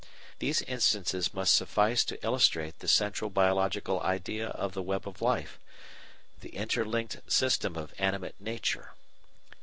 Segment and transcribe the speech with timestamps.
[0.39, 5.59] These instances must suffice to illustrate the central biological idea of the web of life,
[6.39, 8.95] the interlinked System of Animate Nature.